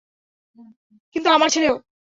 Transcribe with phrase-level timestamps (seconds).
[1.15, 1.77] কিন্তু আমার ছেলে ও।